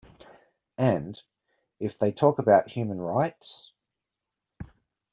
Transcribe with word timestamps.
And, 0.79 1.21
if 1.79 1.99
they 1.99 2.11
talk 2.11 2.39
about 2.39 2.71
human 2.71 2.99
rights? 2.99 3.71